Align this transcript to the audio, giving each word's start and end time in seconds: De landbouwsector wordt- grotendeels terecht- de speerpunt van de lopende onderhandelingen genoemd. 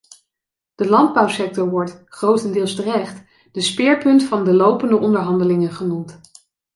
De 0.75 0.89
landbouwsector 0.89 1.69
wordt- 1.69 2.03
grotendeels 2.05 2.75
terecht- 2.75 3.23
de 3.51 3.61
speerpunt 3.61 4.23
van 4.23 4.43
de 4.43 4.53
lopende 4.53 4.97
onderhandelingen 4.97 5.71
genoemd. 5.71 6.19